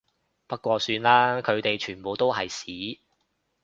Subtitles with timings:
[0.47, 2.99] 不過算啦，佢哋全部都係屎